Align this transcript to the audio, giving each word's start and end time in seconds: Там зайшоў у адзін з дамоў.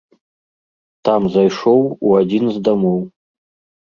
Там 1.09 1.27
зайшоў 1.35 1.81
у 1.91 2.09
адзін 2.21 2.45
з 2.55 2.61
дамоў. 2.69 2.99